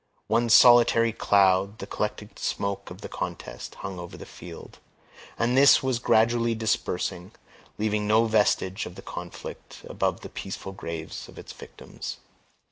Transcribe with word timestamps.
One 0.25 0.49
solitary 0.49 1.11
cloud, 1.13 1.77
the 1.77 1.85
collected 1.85 2.39
smoke 2.39 2.89
of 2.89 3.01
the 3.01 3.07
contest, 3.07 3.75
hung 3.85 3.99
over 3.99 4.17
the 4.17 4.25
field; 4.25 4.79
and 5.37 5.55
this 5.55 5.83
was 5.83 5.99
gradually 5.99 6.55
dispersing, 6.55 7.33
leaving 7.77 8.07
no 8.07 8.25
vestige 8.25 8.87
of 8.87 8.95
the 8.95 9.03
conflict 9.03 9.85
above 9.87 10.21
the 10.21 10.29
peaceful 10.29 10.71
graves 10.71 11.27
of 11.29 11.37
its 11.37 11.53
victims. 11.53 12.17